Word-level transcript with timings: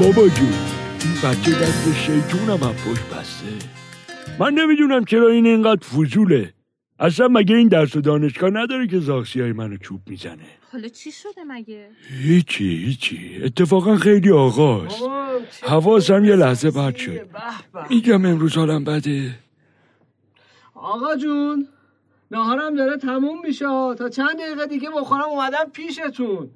بابا 0.00 0.28
جون. 0.28 0.52
این 1.04 1.14
بچه 1.24 1.50
دست 1.50 1.94
شیطونم 1.94 2.56
هم 2.56 2.72
پشت 2.72 3.14
بسته. 3.14 3.46
من 4.38 4.54
نمی‌دونم 4.54 5.04
چرا 5.04 5.28
این 5.28 5.46
اینقدر 5.46 5.86
فضوله. 5.86 6.52
اصلا 6.98 7.28
مگه 7.28 7.56
این 7.56 7.68
درس 7.68 7.96
و 7.96 8.00
دانشگاه 8.00 8.50
نداره 8.50 8.86
که 8.86 8.98
زاخسی 8.98 9.40
های 9.40 9.52
منو 9.52 9.76
چوب 9.76 10.00
می‌زنه؟ 10.06 10.46
حالا 10.72 10.88
چی 10.88 11.12
شده 11.12 11.44
مگه؟ 11.48 11.88
هیچی 12.22 12.84
هیچی. 12.84 13.40
اتفاقا 13.44 13.96
خیلی 13.96 14.30
آغاست 14.30 15.02
حواسم 15.62 16.24
یه 16.24 16.36
لحظه 16.36 16.70
بد 16.70 16.96
شد. 16.96 17.20
میگم 17.90 18.24
امروز 18.26 18.54
حالم 18.54 18.84
بده. 18.84 19.34
آقا 20.74 21.16
جون 21.16 21.68
ناهارم 22.30 22.74
داره 22.76 22.96
تموم 22.96 23.40
میشه. 23.44 23.64
تا 23.98 24.08
چند 24.08 24.38
دقیقه 24.38 24.66
دیگه 24.66 24.88
بخورم 24.96 25.28
اومدم 25.28 25.70
پیشتون. 25.72 26.50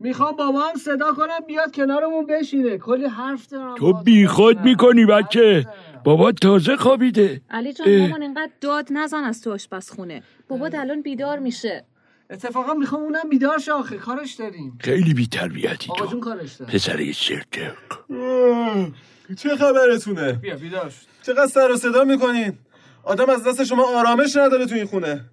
می‌خوام 0.00 0.36
بابا 0.36 0.60
هم 0.60 0.76
صدا 0.76 1.12
کنم 1.12 1.40
بیاد 1.46 1.74
کنارمون 1.74 2.26
بشینه. 2.26 2.78
کلی 2.78 3.06
حرف 3.06 3.46
دارم 3.46 3.74
تو 3.74 3.92
بیخود 3.92 4.60
می‌کنی 4.60 5.06
بچه. 5.06 5.66
بابا 6.04 6.32
تازه 6.32 6.76
خوابیده. 6.76 7.40
علی 7.50 7.72
جان 7.72 7.98
مامان 7.98 8.22
اینقدر 8.22 8.52
داد 8.60 8.88
نزن 8.90 9.24
از 9.24 9.42
تو 9.42 9.52
آشپزخونه. 9.52 10.22
بابا 10.48 10.70
الان 10.74 11.02
بیدار 11.02 11.38
میشه. 11.38 11.84
اتفاقا 12.30 12.74
می‌خوام 12.74 13.02
اونم 13.02 13.28
بیدار 13.30 13.58
شه 13.58 13.72
آخه 13.72 13.96
کارش 13.96 14.34
داریم. 14.34 14.78
خیلی 14.80 15.14
بی 15.14 15.26
تربیتی 15.26 15.90
تو 16.10 16.20
کارش 16.20 16.54
داریم 16.54 16.74
پسر 16.74 17.12
سرتق 17.12 17.74
چه 19.36 19.56
خبرتونه؟ 19.56 20.32
بیا 20.32 20.56
بیدار 20.56 20.90
شد 20.90 21.06
چقدر 21.22 21.46
سر 21.46 21.70
و 21.70 21.76
صدا 21.76 22.04
می‌کنین؟ 22.04 22.52
آدم 23.02 23.30
از 23.30 23.44
دست 23.44 23.64
شما 23.64 23.98
آرامش 23.98 24.36
نداره 24.36 24.66
تو 24.66 24.74
این 24.74 24.84
خونه. 24.84 25.24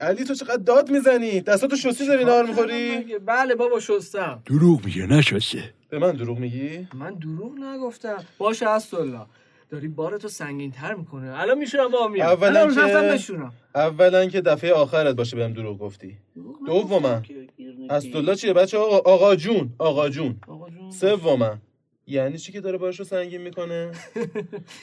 علی 0.00 0.24
تو 0.24 0.34
چقدر 0.34 0.56
داد 0.56 0.90
می‌زنی؟ 0.90 1.40
دستاتو 1.40 1.76
شستی 1.76 2.06
داری 2.06 2.24
نار 2.24 2.46
می‌خوری؟ 2.46 3.04
بله 3.26 3.54
بابا 3.54 3.80
شستم. 3.80 4.42
دروغ 4.46 4.84
میگه 4.84 5.06
نشسته. 5.06 5.74
به 5.88 5.98
من 5.98 6.12
دروغ 6.12 6.38
میگی؟ 6.38 6.88
من 6.94 7.14
دروغ 7.14 7.52
نگفتم. 7.58 8.24
باشه 8.38 8.66
الله. 8.94 9.26
داری 9.70 9.88
بارتو 9.88 10.28
سنگین 10.28 10.70
تر 10.70 10.94
می‌کنه 10.94 11.40
الان 11.40 11.58
میشونم 11.58 11.88
با 11.88 12.08
میام. 12.08 12.28
اولا 12.28 12.74
که 12.74 13.50
اولا 13.74 14.26
که 14.26 14.40
دفعه 14.40 14.72
آخرت 14.72 15.16
باشه 15.16 15.36
بهم 15.36 15.52
دروغ 15.52 15.78
گفتی. 15.78 16.16
دوما 16.66 17.22
اسدالله 17.90 18.34
چیه 18.34 18.52
بچه؟ 18.52 18.78
آقا, 18.78 18.96
آقا 19.12 19.36
جون 19.36 19.70
آقا 19.78 20.08
جون. 20.08 20.36
سوما 20.90 21.56
یعنی 22.06 22.38
چی 22.38 22.52
که 22.52 22.60
داره 22.60 22.78
بارشو 22.78 23.04
سنگین 23.04 23.40
می‌کنه؟ 23.40 23.90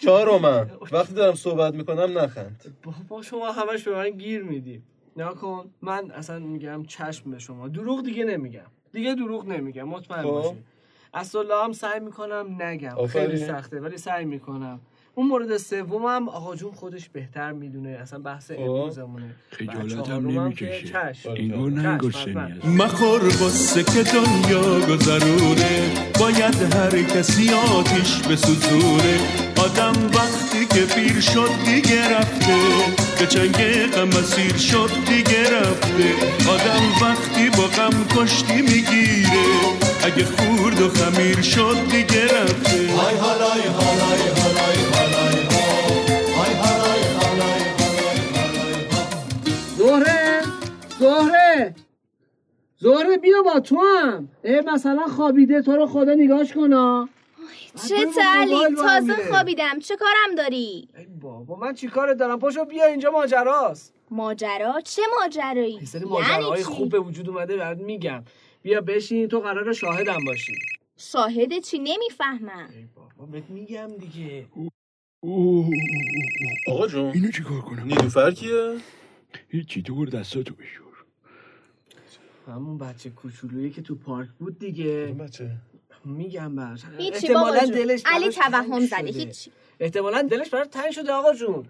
چهارما 0.03 0.66
وقتی 0.91 1.13
دارم 1.13 1.36
صحبت 1.36 1.73
می‌کنم 1.73 2.17
نخند. 2.17 2.75
بابا 2.83 3.21
شما 3.21 3.52
همش 3.52 3.83
به 3.83 3.95
من 3.95 4.09
گیر 4.09 4.43
میدی. 4.43 4.81
نکن 5.16 5.66
من 5.81 6.11
اصلا 6.11 6.39
میگم 6.39 6.83
چشم 6.88 7.31
به 7.31 7.39
شما. 7.39 7.67
دروغ 7.67 8.03
دیگه 8.03 8.23
نمیگم. 8.23 8.61
دیگه 8.94 9.16
دروغ 9.16 9.47
نمیگم. 9.47 9.83
مطمئن 9.83 10.23
خب. 10.23 10.30
باشید 10.30 10.63
اصلا 11.13 11.63
هم 11.63 11.71
سعی 11.71 11.99
می‌کنم 11.99 12.61
نگم. 12.61 13.08
خیلی 13.08 13.38
سخته 13.38 13.80
ولی 13.80 13.97
سعی 13.97 14.25
می‌کنم. 14.25 14.80
اون 15.16 15.27
مورد 15.27 15.58
سومم 15.58 16.30
آقا 16.30 16.55
جون 16.55 16.71
خودش 16.71 17.09
بهتر 17.09 17.52
می‌دونه. 17.52 17.89
اصلا 17.89 18.19
بحث 18.19 18.52
امروزمونه. 18.52 19.36
خجالتم 19.49 20.27
نمی‌کشه. 20.27 21.13
ننگشتنی 21.55 22.31
حتما. 22.31 22.41
هست 22.41 22.66
مخور 22.66 23.19
غصه 23.19 23.83
که 23.83 24.11
دنیا 24.11 24.80
گذرونه. 24.80 25.91
باید 26.19 26.73
هر 26.73 27.03
کسی 27.03 27.49
آتیش 27.53 28.21
بسوزونه. 28.21 29.19
آدم 29.66 30.08
وقتی 30.08 30.66
که 30.66 30.95
پیر 30.95 31.19
شد 31.21 31.49
دیگه 31.66 32.17
رفته. 32.17 33.05
به 33.19 33.27
چنگ 33.27 33.85
غم 33.91 34.09
اسیر 34.09 34.58
شد 34.58 34.89
دیگه 35.08 35.59
رفته 35.59 36.14
آدم 36.49 36.83
وقتی 37.02 37.49
با 37.49 37.64
غم 37.64 38.05
کشتی 38.15 38.61
می‌گیره 38.61 39.45
اگه 40.03 40.26
خورد 40.26 40.81
و 40.81 40.89
خمیر 40.89 41.42
شد 41.42 41.77
دیگه 41.92 42.23
رفته 42.23 42.93
های 42.93 43.15
حالای 43.15 43.61
حالای 43.61 44.21
حالای 44.39 44.80
حالای 44.93 45.36
های 46.36 46.54
حالای 46.54 47.04
حالای 47.21 47.61
زهره 49.77 50.42
زهره 50.99 51.75
زهره 52.80 53.17
بیا 53.17 53.42
با 53.42 53.59
تو 53.59 53.77
هم 53.80 54.30
اه 54.43 54.61
مثلا 54.73 55.08
خوابیده 55.08 55.61
تو 55.61 55.75
رو 55.75 55.87
خدا 55.87 56.14
نگاش 56.14 56.54
کنا 56.54 57.09
چه 57.75 58.21
علی 58.21 58.75
تازه. 58.75 59.13
خوابیدم. 59.30 59.80
چه 59.80 59.95
کارم 59.95 60.36
داری؟ 60.37 60.87
ای 60.97 61.05
بابا 61.05 61.55
من 61.55 61.73
چی 61.73 61.87
کارت 61.87 62.17
دارم؟ 62.17 62.39
پاشو 62.39 62.65
بیا 62.65 62.86
اینجا 62.86 63.11
ماجراست. 63.11 63.93
ماجرا؟ 64.11 64.81
چه 64.81 65.02
ماجرایی؟ 65.19 65.73
یه 65.73 65.86
سری 65.86 66.02
یعنی 66.02 66.13
ماجراهای 66.13 66.59
چی؟ 66.59 66.63
خوب 66.63 66.89
به 66.89 66.99
وجود 66.99 67.30
اومده 67.30 67.58
برات 67.58 67.77
میگم. 67.77 68.23
بیا 68.61 68.81
بشین 68.81 69.27
تو 69.27 69.39
قرار 69.39 69.73
شاهدم 69.73 70.19
باشی. 70.25 70.53
شاهد 70.97 71.59
چی؟ 71.59 71.80
نمی‌فهمم. 71.80 72.69
ای 72.75 72.86
بابا 72.95 73.31
بهت 73.31 73.49
میگم 73.49 73.87
دیگه. 73.99 74.45
اوه. 75.19 75.69
آقا 76.67 76.87
جون 76.87 77.11
اینو 77.11 77.31
چیکار 77.31 77.61
کنم؟ 77.61 77.83
نیلوفر 77.87 78.31
کیه؟ 78.31 78.77
هیچی 79.49 79.81
دور 79.81 80.07
دستاتو 80.07 80.53
بشور. 80.53 80.86
همون 82.47 82.77
بچه 82.77 83.09
کوچولویی 83.09 83.71
که 83.71 83.81
تو 83.81 83.95
پارک 83.95 84.30
بود 84.39 84.59
دیگه. 84.59 85.15
بچه؟ 85.19 85.52
میگم 86.05 86.55
بابا 86.55 86.76
احتمالاً 86.99 87.60
جون. 87.60 87.70
دلش 87.76 88.04
علی 88.05 88.30
توهم 88.30 88.86
زده 88.86 89.11
شده. 89.11 89.20
هیچی. 89.20 89.52
احتمالا 89.80 90.21
دلش 90.21 90.49
برات 90.49 90.70
تنگ 90.70 90.92
شده 90.92 91.11
آقا 91.11 91.33
جون. 91.33 91.66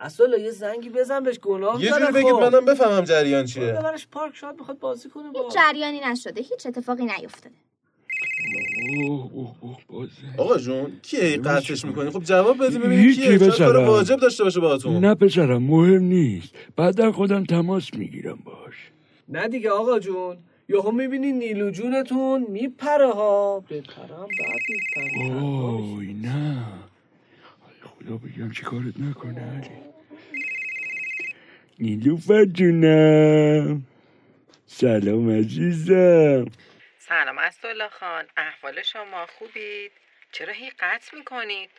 اصلا 0.00 0.36
یه 0.38 0.50
زنگی 0.50 0.88
بزن 0.88 1.22
بهش 1.22 1.38
گناه 1.38 1.84
یه 1.84 1.90
جوری 1.90 2.12
بگید 2.12 2.32
خب. 2.32 2.40
منم 2.40 2.64
بفهمم 2.64 3.04
جریان 3.04 3.44
چیه. 3.46 3.72
ببرش 3.72 4.06
پارک 4.12 4.36
شاید 4.36 4.56
بخواد 4.56 4.78
بازی 4.78 5.08
کنه 5.08 5.30
با 5.30 5.42
هیچ 5.44 5.54
جریانی 5.54 6.00
نشده 6.00 6.40
هیچ 6.40 6.66
اتفاقی 6.66 7.04
نیفتاده. 7.04 7.54
اوه 9.00 9.30
اوه 9.32 9.54
اوه 9.60 9.78
بازه 9.88 10.10
آقا 10.38 10.58
جون 10.58 10.92
هی 11.06 11.36
قطعش 11.36 11.84
می‌کنی؟ 11.84 12.10
خب 12.10 12.22
جواب 12.22 12.66
بده 12.66 12.78
ببین 12.78 12.98
هیچی 12.98 13.22
کیه. 13.22 13.38
بسرم. 13.38 13.88
واجب 13.88 14.16
داشته 14.16 14.44
باشه 14.44 14.60
باهاتون. 14.60 15.04
نه 15.04 15.14
پسرم 15.14 15.62
مهم 15.62 16.02
نیست. 16.02 16.54
بعدا 16.76 17.12
خودم 17.12 17.44
تماس 17.44 17.94
می‌گیرم 17.94 18.38
باش. 18.44 18.74
نه 19.28 19.48
دیگه 19.48 19.70
آقا 19.70 19.98
جون. 19.98 20.36
یهو 20.70 20.90
می‌بینی 20.90 21.32
نیلو 21.32 21.70
جونتون 21.70 22.46
میپره 22.48 23.12
ها. 23.12 23.60
بپره 23.60 24.16
هم 24.16 24.28
بعد 24.38 24.60
میپره 24.68 25.42
اوه 25.42 26.04
نه. 26.04 26.66
خدا 27.84 28.16
بگم 28.16 28.50
چی 28.52 28.62
کارت 28.62 29.00
نکنه 29.00 29.56
علی. 29.56 29.70
نیلوفر 31.78 32.44
جونم. 32.44 33.86
سلام 34.66 35.30
عزیزم. 35.30 36.44
سلام 36.98 37.38
اسدالله 37.38 37.88
خان. 37.88 38.24
احوال 38.36 38.82
شما 38.82 39.26
خوبید؟ 39.38 39.92
چرا 40.32 40.52
هی 40.52 40.70
قطع 40.70 41.16
می‌کنید؟ 41.16 41.70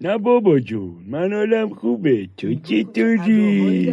نه 0.00 0.18
بابا 0.18 0.58
جون 0.58 1.04
من 1.06 1.32
حالم 1.32 1.74
خوبه. 1.74 2.28
تو 2.36 2.54
چطوری؟ 2.54 3.92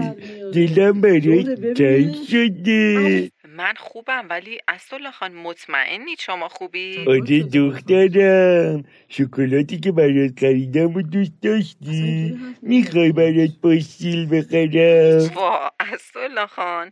دلم 0.54 1.02
برای 1.02 1.44
تنگ 1.74 2.16
شده 2.32 3.32
من 3.50 3.74
خوبم 3.78 4.26
ولی 4.30 4.60
اسدالله 4.68 5.12
خان 5.12 5.34
مطمئنید 5.34 6.20
شما 6.20 6.48
خوبی؟ 6.48 7.06
آره 7.08 7.44
دخترم. 7.44 8.84
شکلاتی 9.10 9.80
که 9.80 9.92
برات 9.92 10.40
خریدم 10.40 10.94
و 10.94 11.02
دوست 11.02 11.34
داشتی. 11.42 12.38
می‌خوای 12.62 13.12
برات 13.12 13.50
پاستیل 13.64 14.28
بخرم؟ 14.32 15.36
وا 15.36 15.72
اسدالله 15.80 16.48
خان. 16.48 16.92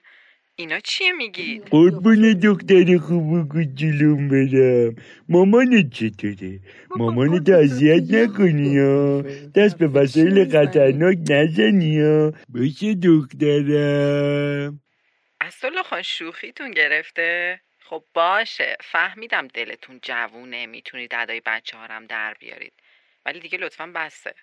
اینا 0.55 0.79
چیه 0.79 1.11
میگید 1.11 1.67
قربون 1.69 2.33
دختر 2.33 2.97
خوب 2.97 3.27
و 3.31 3.47
کوچولوم 3.47 4.27
برم 4.27 4.95
مامانت 5.29 5.89
چطوره 5.89 6.59
مامانت 6.89 7.49
اذیت 7.49 8.03
نکنی 8.11 8.79
ها 8.79 9.21
دست 9.55 9.77
به 9.77 9.87
وسایل 9.87 10.51
خطرناک 10.51 11.17
نزنی 11.29 12.01
ها 12.01 12.33
باشه 12.49 12.93
دخترم 12.93 14.79
اسدالله 15.41 15.83
خان 15.83 16.01
شوخیتون 16.01 16.71
گرفته 16.71 17.59
خب 17.79 18.03
باشه. 18.13 18.77
فهمیدم 18.81 19.47
دلتون 19.47 19.99
جوونه 20.01 20.65
می‌تونید 20.65 21.15
ادای 21.15 21.41
بچه 21.45 21.77
هارم 21.77 22.05
در 22.05 22.33
بیارید 22.39 22.73
ولی 23.25 23.39
دیگه 23.39 23.57
لطفا 23.57 23.91
بسته 23.95 24.35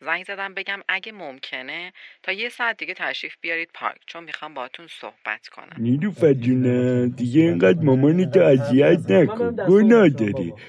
زنگ 0.00 0.24
زدم 0.24 0.54
بگم 0.54 0.80
اگه 0.88 1.12
ممکنه 1.12 1.92
تا 2.22 2.32
یه 2.32 2.48
ساعت 2.48 2.76
دیگه 2.76 2.94
تشریف 2.94 3.36
بیارید 3.40 3.70
پارک 3.74 4.00
چون 4.06 4.24
می‌خوام 4.24 4.54
باهاتون 4.54 4.86
صحبت 5.00 5.48
کنم. 5.48 5.76
نیلوفر 5.78 6.32
جونم 6.32 7.08
دیگه 7.08 7.40
اینقدر 7.40 7.82
مامانتو 7.82 8.40
اذیت 8.40 9.10
نکن. 9.10 9.56
گناه 9.56 10.08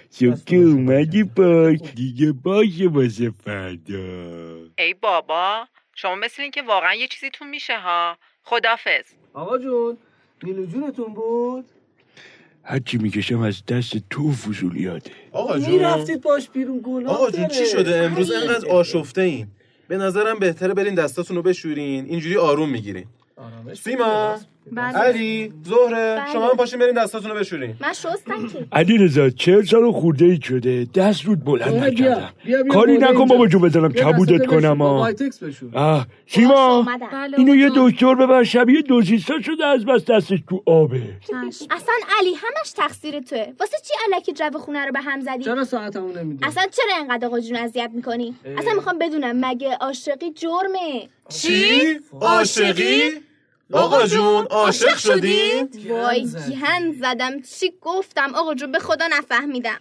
صبح 0.10 0.44
که 0.46 0.56
اومدی 0.56 1.24
پاک 1.24 1.96
دیگه 1.96 2.32
باشه 2.32 2.88
واسه 2.88 3.32
فردا. 3.46 4.58
ای 4.78 4.94
بابا 4.94 5.68
شما 5.96 6.16
مثل 6.16 6.42
این 6.42 6.52
که 6.52 6.62
واقعا 6.62 6.94
یه 6.94 7.08
چیزیتون 7.08 7.50
میشه 7.50 7.80
ها. 7.80 8.18
خدافز 8.44 9.14
آقا 9.34 9.58
جون 9.58 9.98
نیلو 10.44 10.66
جونتون 10.66 11.14
بود؟ 11.14 11.66
هرچی 12.64 12.98
می‌کشم 12.98 13.40
از 13.40 13.66
دست 13.66 13.94
تو 14.10 14.32
فضولیاته 14.32 15.12
آقا 15.32 15.60
جون. 15.60 15.70
می‌رفتید 15.70 16.22
باش 16.22 16.50
بیرون؟ 16.50 16.82
گناه 16.84 17.14
آقا 17.14 17.32
جون. 17.32 17.48
چی 17.48 17.66
شده؟ 17.66 17.98
امروز 17.98 18.32
انقدر 18.32 18.70
آشفته 18.70 19.22
این 19.22 19.48
به 19.88 19.98
نظرم 19.98 20.40
بهتره 20.40 20.74
برین 20.74 20.96
دستاتون 20.96 21.36
رو 21.36 21.44
بشورین. 21.44 22.06
اینجوری 22.06 22.38
آروم 22.38 22.70
می‌گیرین. 22.70 23.06
آرامش 23.38 23.82
سیما. 23.82 24.40
بله. 24.72 24.98
علی 24.98 25.54
زهره 25.64 26.16
بله. 26.16 26.34
شما 26.34 26.50
هم 26.50 26.58
پاشین 26.58 26.80
برین 26.80 26.94
دستاتون 27.04 27.32
رو 27.32 27.38
بشورین. 27.38 27.76
من 27.80 27.94
شستم 27.94 28.48
که. 28.48 28.66
علی 28.72 28.98
رضا 28.98 29.30
چهل 29.30 29.62
سال 29.64 29.92
خورده 29.92 30.26
ای 30.26 30.40
شده. 30.42 30.88
دست 30.96 31.26
روت 31.26 31.44
بلند 31.44 31.76
نکردم. 31.76 32.30
بیا 32.46 32.64
بیا 32.64 32.74
کاری 32.74 32.98
نکن. 32.98 33.26
بابا 33.26 33.48
جو 33.48 33.60
بزنم 33.60 33.94
کبودت. 33.94 34.46
کنم 34.46 34.78
با 34.78 34.90
ها 34.90 34.98
وایتکس 34.98 35.44
بشور 35.44 35.70
آه. 35.74 36.08
سیما 36.28 36.78
اومدم. 36.78 37.08
بله 37.12 37.40
اینو 37.40 37.56
یه. 37.56 37.72
دکتر 37.76 38.16
ببر 38.16 38.44
شبیه 38.44 38.82
دوزیستا 38.82 39.42
شده 39.42 39.66
از 39.66 39.86
بس 39.86 40.06
دستش 40.06 40.40
تو 40.50 40.64
آبه. 40.66 41.02
اصلا 41.72 41.96
علی 42.20 42.34
همش 42.34 42.72
تقصیر 42.76 43.20
توه. 43.20 43.46
واسه 43.60 43.78
چی 43.88 43.94
الکی 44.14 44.34
جو 44.34 44.60
خونه 44.60 44.86
رو 44.86 44.92
به 44.92 45.00
هم 45.00 45.22
زدی؟ 45.22 45.44
چرا 45.44 45.64
ساعتمون 45.64 46.18
نمیدی؟ 46.18 46.46
اصلا 46.46 46.64
چرا 46.72 46.98
انقدر 47.00 47.28
آقا 47.28 47.40
جون 47.40 47.58
اذیت 47.58 47.92
می‌کنی؟ 47.94 48.36
اصلا 48.58 48.74
می‌خوام 48.74 48.98
بدونم 49.00 49.46
مگه 49.46 49.76
عاشقی 49.76 50.32
جرمه. 50.32 51.08
چی؟ 51.30 52.00
عاشقی؟ 52.22 53.12
آقا 53.74 54.08
جون 54.08 54.46
عاشق 54.46 54.98
شدین؟ 54.98 55.70
وای 55.90 56.28
گهن 56.50 56.92
زدم. 57.02 57.42
چی 57.42 57.74
گفتم؟ 57.82 58.36
آقا 58.36 58.54
جون 58.54 58.72
به 58.72 58.80
خدا 58.80 59.08
نفهمیدم. 59.12 59.78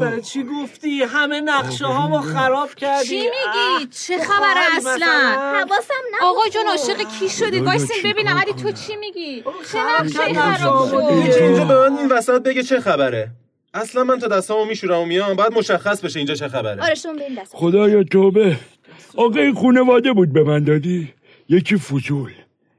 برای 0.00 0.22
چی 0.22 0.44
گفتی؟ 0.44 1.02
همه 1.02 1.40
نقشه 1.40 1.86
ها 1.86 2.08
ما 2.08 2.20
خراب 2.20 2.74
کردی. 2.74 3.08
چی 3.08 3.16
میگی 3.16 3.86
چه 3.90 4.18
خبره 4.18 4.76
اصلا؟ 4.76 5.36
حواسم 5.54 5.94
نبود 6.12 6.22
آقا 6.22 6.48
جون 6.48 6.66
عاشق 6.66 6.96
کی 6.96 7.44
والا 7.44 7.64
وایسین 7.64 7.96
ببینم. 8.04 8.36
علی؟ 8.36 8.52
تو 8.52 8.72
چی 8.72 8.96
میگی؟ 8.96 9.44
چه 9.72 9.78
نقشه 9.78 10.34
خراب 10.34 10.90
شد. 10.90 10.94
اینجا 10.94 11.64
به 11.64 11.88
من 11.88 11.98
این 11.98 12.08
وسط 12.08 12.42
بگه 12.42 12.62
چه 12.62 12.80
خبره. 12.80 13.28
اصلا 13.74 14.04
من 14.04 14.18
تا 14.18 14.28
دستامو 14.28 14.64
میشورم 14.64 15.00
و 15.00 15.04
میام 15.04 15.36
باید 15.36 15.52
مشخص 15.52 16.00
بشه 16.00 16.18
اینجا 16.18 16.34
چه 16.34 16.48
خبره. 16.48 16.82
آره 16.82 16.94
شما 16.94 17.12
بریم 17.12 17.34
دست 17.34 17.56
خدایا 17.56 18.04
توبه 18.04 18.56
آقا 19.16 19.40
این 19.40 19.54
خونواده 19.54 20.12
بود 20.12 20.32
به 20.32 20.42
من 20.42 20.64
دادی؟ 20.64 21.14
یکی 21.48 21.76
فضول. 21.76 22.32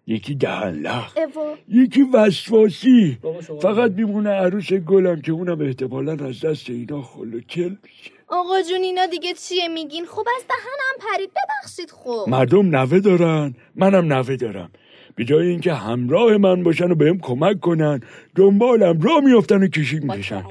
یکی 0.08 0.36
دهنلق 0.36 1.18
اوه 1.18 1.58
یکی 1.70 2.04
وسواسی. 2.14 3.18
فقط 3.62 3.92
میمونه 3.92 4.30
عروس 4.30 4.74
گلم 4.74 5.22
که 5.22 5.32
اونم 5.32 5.62
احتمالا 5.62 6.12
از 6.12 6.42
دست 6.42 6.70
اینا 6.70 7.02
خل 7.02 7.34
و 7.34 7.40
کل 7.40 7.76
میشه. 7.84 8.12
آقا 8.28 8.62
جون 8.70 8.82
اینا 8.84 9.06
دیگه 9.06 9.34
چیه 9.34 9.68
میگین؟ 9.68 10.06
خب 10.06 10.26
از 10.38 10.44
دهنم 10.50 11.14
پرید. 11.14 11.30
ببخشید 11.30 11.92
خب. 11.92 12.26
مردم 12.28 12.76
نوه 12.76 13.00
دارن. 13.00 13.56
منم 13.76 14.14
نوه 14.14 14.36
دارم. 14.36 14.70
به 15.16 15.26
جای 15.26 15.48
اینکه 15.48 15.74
همراه 15.74 16.38
من 16.38 16.64
باشن 16.64 16.92
و 16.92 16.96
بهم 16.96 17.20
کمک 17.20 17.60
کنن 17.60 18.02
دنبالم 18.36 19.02
را 19.02 19.20
میافتن 19.20 19.64
و 19.64 19.68
کشیک 19.68 20.04
می‌کشن. 20.04 20.44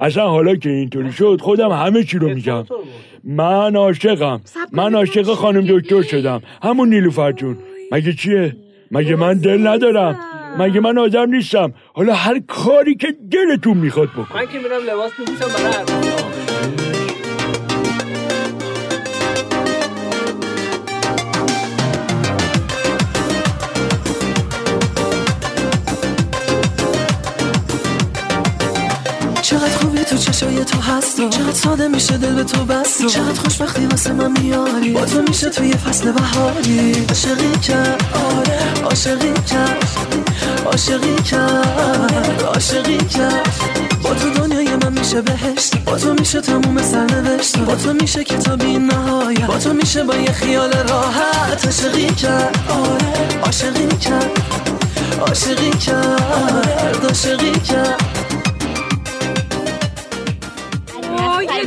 اصلا 0.00 0.28
حالا 0.28 0.56
که 0.56 0.70
اینطوری 0.70 1.12
شد 1.12 1.38
خودم 1.40 1.70
همه 1.70 2.04
چی 2.04 2.18
رو 2.18 2.28
میگم. 2.28 2.64
من 3.24 3.76
عاشقم. 3.76 4.40
من 4.72 4.94
عاشق 4.94 5.34
خانم 5.34 5.66
دکتر 5.68 6.02
شدم. 6.02 6.42
همون 6.62 6.88
نیلوفر 6.88 7.32
جون. 7.32 7.58
مگه 7.92 8.12
چیه؟ 8.12 8.56
مگه 8.94 9.16
من 9.16 9.34
دل 9.38 9.66
ندارم؟ 9.66 10.18
مگه 10.58 10.80
من 10.80 10.98
آدم 10.98 11.30
نیستم؟ 11.30 11.72
حالا 11.94 12.14
هر 12.14 12.38
کاری 12.48 12.94
که 12.94 13.16
دلتون 13.30 13.76
می‌خواد 13.76 14.08
بکن. 14.08 14.38
من 14.38 14.46
که 14.46 14.58
میرم 14.58 14.80
لباس 14.90 15.10
میپوشم 15.18 15.48
برای. 15.48 16.02
چقدر 29.42 29.68
خوبی 29.68 29.98
تو 30.04 30.16
چشای 30.16 30.64
تو 30.64 30.78
هستا 30.80 31.28
چقدر 31.28 31.50
ساده 31.52 31.88
میشه 31.88 32.16
دل 32.16 32.34
به 32.34 32.44
تو 32.44 32.64
بستا 32.64 33.06
چقدر 33.06 33.40
خوشبختی 33.40 33.86
واسه 33.86 34.12
من 34.12 34.32
میاری. 34.42 34.92
با 34.92 35.04
تو 35.04 35.22
میشه 35.28 35.50
توی 35.50 35.72
فصل 35.72 36.12
بهاری. 36.12 37.06
عاشقی 37.08 37.58
کرد 37.68 38.02
آره 38.14 38.21
عاشقی 39.02 39.32
کرد 39.50 39.84
عاشقی 40.66 41.14
کرد 41.22 42.42
عاشقی 42.46 42.98
کرد. 42.98 43.48
با 44.02 44.14
تو 44.14 44.30
دنیای 44.30 44.76
من 44.76 44.98
میشه 44.98 45.20
بهشت 45.22 45.76
با 45.76 45.98
تو 45.98 46.14
میشه 46.14 46.40
تموم 46.40 46.82
سرنوشت 46.82 47.58
با 47.58 47.74
تو 47.74 47.92
میشه 47.92 48.24
کتابی 48.24 48.78
نهایت 48.78 49.46
با 49.46 49.58
تو 49.58 49.72
میشه 49.72 50.04
با 50.04 50.16
یه 50.16 50.32
خیال 50.32 50.72
راحت. 50.72 51.64
عاشقی 51.64 52.06
کرد 52.06 52.58
آره. 52.68 53.40
عاشقی 53.44 53.88
کرد 53.88 54.30
عاشقی 55.20 55.70
کرد 55.70 57.04
عاشقی 57.04 57.52
کرد. 57.52 58.31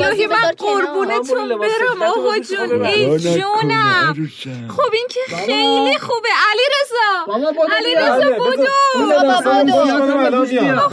الهی 0.02 0.28
من 0.28 0.52
قربونتون 0.58 1.48
برم. 1.58 2.02
آقا 2.02 2.40
جون 2.40 2.86
ای 2.86 3.20
جونم. 3.20 4.30
خب 4.70 4.94
این 4.94 5.08
که 5.10 5.20
خیلی 5.36 5.98
خوبه. 5.98 6.30
علی 6.52 6.66
رضا 6.76 7.26
بدو 7.52 7.74
علی. 7.76 7.96
رضا 7.96 8.16
بله، 8.16 8.36
بدو 8.36 8.46
بذار 8.52 9.18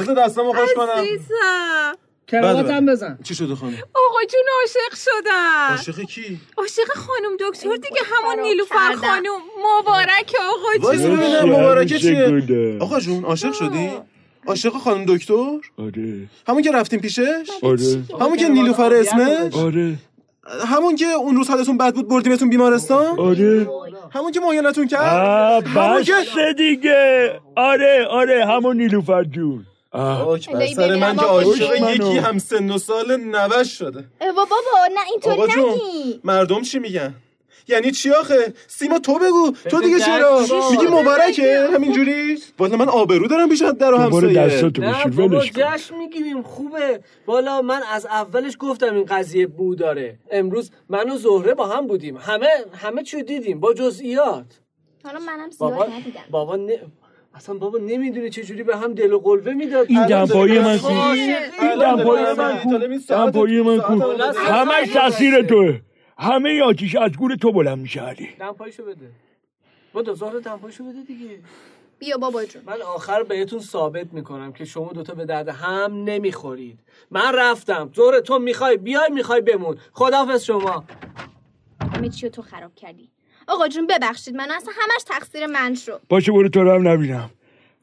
بابا، 0.06 0.26
دستامو. 0.26 0.52
خوش 0.52 0.74
کنم 0.74 0.86
خوش 0.86 0.96
کنم. 0.96 1.02
عزیزم 1.02 1.96
کراواتم 2.28 2.86
بزن. 2.86 3.18
چی 3.24 3.34
شده 3.34 3.54
خانم؟ 3.54 3.78
آقا 3.94 4.24
جون 4.30 4.42
عاشق 4.60 4.94
شدم. 5.04 5.70
عاشق 5.70 6.00
کی؟ 6.00 6.40
عاشق 6.58 6.88
خانم 6.94 7.36
دکتر. 7.40 7.76
دیگه 7.76 8.00
همون 8.12 8.40
نیلوفر. 8.40 8.94
خانم. 9.00 9.38
مبارک 9.78 10.34
آقا 10.50 10.96
جون. 10.96 11.50
مبارکه 11.50 11.98
چیه. 11.98 12.78
آقا 12.80 13.00
جون 13.00 13.24
عاشق 13.24 13.52
شدی؟ 13.52 13.90
عاشق 14.46 14.72
خانم 14.72 15.04
دکتر؟ 15.08 15.58
آره. 15.78 16.28
همون 16.48 16.62
که 16.62 16.72
رفتیم 16.72 17.00
پیشش؟ 17.00 17.48
آره. 17.62 18.02
همون 18.20 18.36
که 18.36 18.48
نیلوفر 18.48 18.92
اسمش 18.94 19.54
آره. 19.54 19.94
همون 20.66 20.96
که 20.96 21.06
اون 21.06 21.36
روز 21.36 21.48
حالتون 21.48 21.78
بد 21.78 21.94
بود 21.94 22.08
بردیمتون 22.08 22.50
بیمارستان؟ 22.50 23.18
آره. 23.18 23.68
همون 24.10 24.32
که 24.32 24.40
معاینتون 24.40 24.88
کرد؟ 24.88 25.24
آه 25.26 25.64
همون 25.64 26.02
که 26.02 26.54
دیگه. 26.56 27.40
آره 27.56 28.06
آره 28.10 28.46
همون 28.46 28.76
نیلوفر 28.76 29.24
جون. 29.24 29.66
سر 30.76 30.96
من 30.96 31.16
که 31.16 31.22
عاشق. 31.22 31.90
یکی 31.90 32.18
هم 32.18 32.38
سن 32.38 32.70
و 32.70 32.78
سال 32.78 33.16
نوش 33.16 33.78
شده. 33.78 34.04
اوه 34.20 34.32
بابا 34.32 34.54
نه 34.94 35.00
اینطوری 35.10 35.52
جون 35.52 35.70
نگی. 35.70 36.20
مردم 36.24 36.62
چی 36.62 36.78
میگن؟ 36.78 37.14
یعنی 37.68 37.90
چی 37.90 38.10
آخه؟ 38.10 38.52
سیما 38.66 38.98
تو 38.98 39.18
بگو. 39.18 39.52
تو 39.70 39.80
دیگه 39.80 39.98
چرا. 39.98 40.40
میگی 40.70 40.86
مبارکه؟ 40.86 41.68
همینجوری؟ 41.74 42.38
والا 42.58 42.76
من 42.76 42.88
آبرو 42.88 43.26
دارم 43.28 43.48
پیش 43.48 43.62
در 43.62 43.94
و 43.94 43.98
تو 43.98 44.10
برو 44.10 44.28
همسایه. 44.28 44.46
دستاتو 44.46 44.82
بابا 44.82 45.36
ولش 45.36 45.52
کن. 45.52 45.62
جشن 45.62 45.96
می‌گیریم 45.96 46.42
خوبه. 46.42 47.00
والا 47.26 47.62
من 47.62 47.80
از 47.92 48.06
اولش 48.06 48.56
گفتم 48.58 48.94
این 48.94 49.04
قضیه 49.04 49.46
بو 49.46 49.74
داره. 49.74 50.18
امروز 50.30 50.70
من 50.88 51.10
و 51.10 51.16
زهره 51.16 51.54
با 51.54 51.66
هم 51.66 51.86
بودیم. 51.86 52.16
همه 52.16 52.48
همه 52.82 53.02
چی 53.02 53.16
رو 53.16 53.22
دیدیم 53.22 53.60
با 53.60 53.74
جزئیات. 53.74 54.44
حالا 55.04 55.18
منم 55.18 55.50
بابا 55.58 55.86
زیاد 55.86 55.90
ندیدم. 56.00 56.20
بابا 56.30 56.56
نه... 56.56 56.78
اصلا 57.34 57.54
بابا 57.54 57.78
نمی‌دونی 57.78 58.30
چه 58.30 58.42
جوری 58.42 58.62
به 58.62 58.76
هم 58.76 58.94
دل 58.94 59.12
و 59.12 59.18
قلبه 59.18 59.54
می‌داد. 59.54 59.86
این 59.88 60.06
دمپایی 60.06 60.58
من 60.58 60.78
کو. 60.78 60.88
این 60.88 61.36
دمپایی 61.80 62.24
من. 62.38 62.58
کو؟ 62.58 62.78
دمپایی 63.08 63.62
من 63.62 63.80
کو؟ 63.80 64.02
همش 64.36 64.88
تقصیر 64.88 65.42
توه. 65.42 65.80
همه 66.22 66.62
آتیش 66.62 66.94
از 66.96 67.12
گور 67.12 67.34
تو 67.34 67.52
بلند 67.52 67.78
میشه 67.78 68.00
علی. 68.00 68.28
دمپایشو 68.38 68.84
بده. 68.84 69.10
بابا 69.92 70.14
زهره 70.14 70.40
دمپایشو 70.40 70.84
بده 70.84 71.02
دیگه. 71.02 71.38
بیا 71.98 72.16
بابا 72.16 72.44
جون. 72.44 72.62
من 72.66 72.82
آخر 72.82 73.22
بهتون 73.22 73.60
ثابت 73.60 74.12
می‌کنم 74.12 74.52
که 74.52 74.64
شما 74.64 74.92
دوتا 74.92 75.14
به 75.14 75.24
درد 75.24 75.48
هم 75.48 76.04
نمی‌خورید. 76.04 76.78
من 77.10 77.32
رفتم. 77.34 77.90
زهره 77.94 78.20
تو 78.20 78.38
می‌خوای 78.38 78.76
بیای 78.76 79.10
می‌خوای 79.10 79.40
بمون. 79.40 79.76
خداحافظ 79.92 80.44
شما. 80.44 80.84
همه 81.94 82.08
چی 82.08 82.26
رو 82.26 82.32
تو 82.32 82.42
خراب 82.42 82.74
کردی. 82.74 83.10
آقا 83.48 83.68
جون 83.68 83.86
ببخشید. 83.86 84.36
من 84.36 84.50
اصلا 84.50 84.72
همش 84.76 85.02
تقصیر 85.06 85.46
من 85.46 85.74
شد. 85.74 86.00
باشه 86.08 86.32
برو 86.32 86.48
تو 86.48 86.62
رو 86.62 86.72
هم 86.72 86.88
نبینم. 86.88 87.30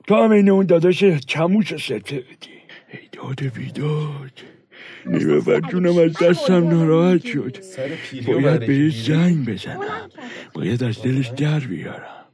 تو 0.08 0.15
هم 0.15 0.31
این 0.31 0.50
اون 0.50 0.65
داداش 0.65 1.03
چموش 1.03 1.88
سرته 1.88 2.19
بدی. 2.19 2.60
ای 2.93 3.00
داد 3.12 3.41
بیداد. 3.41 4.59
نیمه 5.05 5.62
جونم 5.71 5.98
از 5.98 6.13
دستم 6.21 6.69
ناراحت 6.69 7.25
شد. 7.25 7.57
باید. 8.27 8.59
بهش 8.59 9.03
زنگ 9.03 9.50
بزنم. 9.50 10.09
باید 10.53 10.83
از 10.83 11.01
دلش 11.01 11.27
در 11.27 11.59
بیارم. 11.59 12.25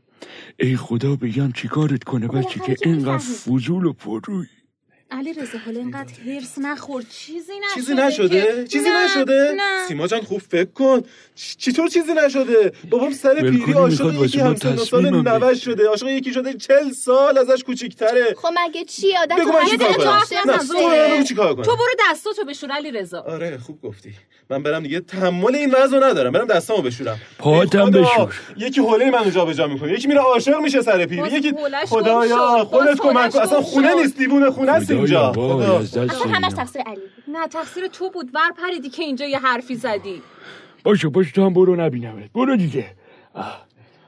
ای 0.60 0.76
خدا 0.76 1.16
بگم 1.16 1.52
چیکارت 1.52 2.04
کنه؟ 2.04 2.28
بچه 2.28 2.60
که 2.60 2.76
اینقدر 2.84 3.18
فضول 3.18 3.86
و 3.86 3.94
پروی 3.94 4.46
علی 5.12 5.34
رضا 5.34 5.58
حالا 5.66 5.80
اینقدر 5.80 6.14
هرس 6.26 6.58
نخور 6.58 7.04
چیزی 7.10 7.52
نشده. 7.60 7.76
چیزی 7.76 7.94
نشده؟ 7.94 8.42
که- 8.42 8.68
چیزی 8.68 8.90
نه، 8.90 9.06
نشده؟ 9.06 9.54
نه. 9.58 9.88
سیما 9.88 10.08
جان 10.08 10.22
خوب 10.22 10.42
فکر 10.42 10.66
کن. 10.72 11.00
چ- 11.02 11.56
چطور 11.58 11.88
چیزی 11.88 12.14
نشده؟ 12.14 12.72
بابام 12.90 13.14
سر 13.14 13.34
پیری 13.36 13.74
عاشق 13.74 14.24
یکی 14.24 14.40
همسن 14.40 14.76
سال. 14.76 15.10
نوش 15.10 15.64
شده. 15.64 15.88
عاشق 15.88 16.08
یکی 16.08 16.34
شده 16.34 16.54
چل 16.54 16.92
سال 16.92 17.38
ازش 17.38 17.64
کوچیکتره. 17.64 18.36
خب 18.38 18.50
مگه 18.68 18.84
چی؟ 18.86 19.18
آدم 19.18 19.36
بگو 19.36 19.52
من 19.52 19.66
چیکار 21.24 21.54
کنم. 21.54 21.64
تو 21.64 21.76
برو 21.76 21.88
دستاتو 22.12 22.46
بشور 22.46 22.72
علی 22.72 22.92
رضا. 22.92 23.20
آره 23.22 23.58
خوب 23.58 23.82
گفتی. 23.82 24.14
من 24.50 24.64
برم 24.64 24.84
دیگه 24.84 25.00
تحمل 25.00 25.56
این 25.56 25.72
وضع 25.72 25.98
رو 25.98 26.04
ندارم. 26.04 26.32
برم 26.32 26.46
دستامو 26.48 26.82
بشورم. 26.82 27.20
خدا، 27.40 27.86
بشور. 27.86 28.36
یکی 28.58 28.82
حوله 28.82 29.12
منو 29.12 29.30
جابجا 29.30 29.68
می‌کنه. 29.68 29.94
یکی 29.94 30.08
میره 30.08 30.20
عاشق 30.20 30.60
میشه 30.60 30.82
سر 30.82 31.06
پیری. 31.06 31.32
یکی 31.38 31.54
خدایا. 31.86 32.66
خودت 32.70 32.98
کمک 33.00 33.32
کن 33.32 33.40
اصلا 33.40 33.62
خونه. 33.62 33.94
نیست 33.94 34.18
دیوونه 34.18 34.52
خونه 34.52 34.72
است 34.72 34.92
اینجا 34.98 35.30
از 35.30 36.22
همش. 36.34 36.54
تقصیر 36.54 36.82
علی. 36.82 37.02
نه 37.28 37.48
تقصیر 37.48 37.88
تو 37.88 38.10
بود 38.10 38.30
ور 38.34 38.52
پریدی 38.58 38.90
که 38.90 39.04
اینجا 39.04 39.26
یه 39.26 39.40
حرفی 39.40 39.76
زدی 39.76 40.22
باشه 40.84 41.10
باشه 41.10 41.32
تو 41.32 41.46
هم 41.46 41.54
برو 41.54 41.76
نبینمت 41.76 42.32
برو 42.34 42.58
دیگه. 42.58 42.86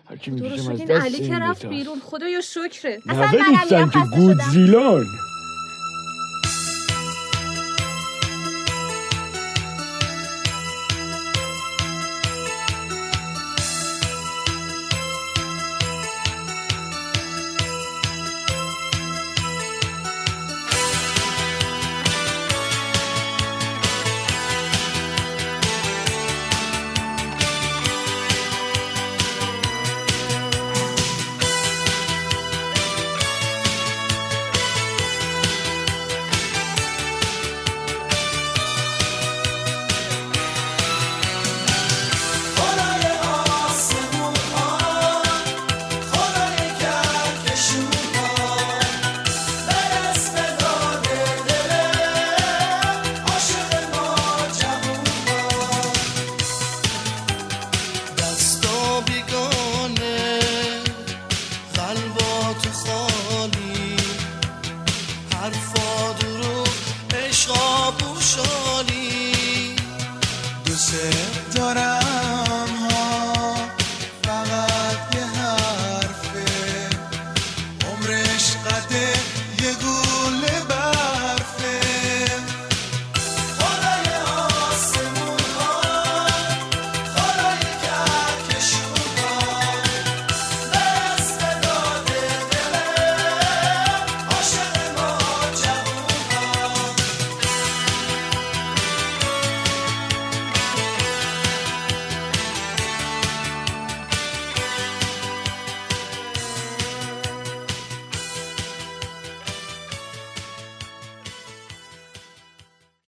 هرچی 0.10 0.32
درست 0.32 0.70
می‌کشم 0.70 0.72
از 0.72 0.86
دست 0.86 1.06
علی 1.06 1.28
که 1.28 1.36
رفت. 1.40 1.66
بیرون 1.66 2.00
خدایا 2.00 2.42
شکره 2.42 3.00
اصلا 3.10 3.26
من 3.26 3.46
نیستن 3.50 3.76
علیام 3.76 3.90
که 3.90 4.00
خسته 4.00 4.16
شدم. 4.16 4.26
گودزیلان 4.26 5.06